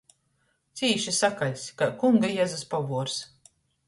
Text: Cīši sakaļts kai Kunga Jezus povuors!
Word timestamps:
Cīši 0.79 1.11
sakaļts 1.17 1.65
kai 1.81 1.89
Kunga 2.03 2.31
Jezus 2.39 2.65
povuors! 2.73 3.19